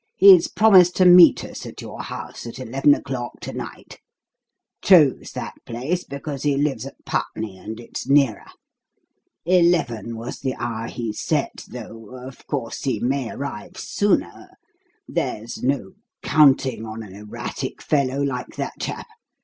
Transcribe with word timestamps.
He's 0.15 0.47
promised 0.47 0.95
to 0.95 1.05
meet 1.05 1.45
us 1.45 1.63
at 1.63 1.79
your 1.79 2.01
house 2.01 2.47
at 2.47 2.57
eleven 2.57 2.95
o'clock 2.95 3.39
to 3.41 3.53
night. 3.53 3.99
Chose 4.81 5.31
that 5.35 5.53
place 5.63 6.03
because 6.03 6.41
he 6.41 6.57
lives 6.57 6.87
at 6.87 6.95
Putney, 7.05 7.55
and 7.55 7.79
it's 7.79 8.09
nearer. 8.09 8.47
Eleven 9.45 10.17
was 10.17 10.39
the 10.39 10.55
hour 10.55 10.87
he 10.87 11.13
set, 11.13 11.65
though, 11.69 12.15
of 12.15 12.47
course, 12.47 12.81
he 12.83 12.99
may 12.99 13.29
arrive 13.29 13.77
sooner; 13.77 14.47
there's 15.07 15.61
no 15.61 15.91
counting 16.23 16.83
on 16.83 17.03
an 17.03 17.13
erratic 17.13 17.79
fellow 17.79 18.23
like 18.23 18.55
that 18.55 18.73
chap. 18.79 19.05